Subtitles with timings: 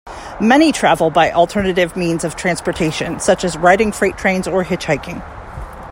[0.41, 5.21] Many travel by alternative means of transportation such as riding freight trains or hitchhiking.